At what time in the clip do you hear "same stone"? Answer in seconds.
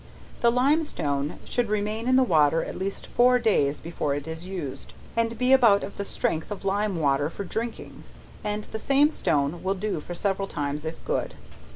8.79-9.61